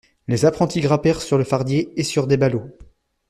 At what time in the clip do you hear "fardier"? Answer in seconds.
1.43-1.93